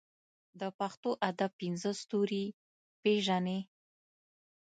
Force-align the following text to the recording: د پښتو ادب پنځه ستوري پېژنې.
د 0.59 0.61
پښتو 0.79 1.09
ادب 1.29 1.51
پنځه 1.61 1.89
ستوري 2.01 2.45
پېژنې. 3.01 3.59